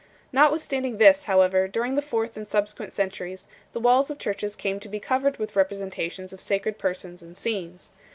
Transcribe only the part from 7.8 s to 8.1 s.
5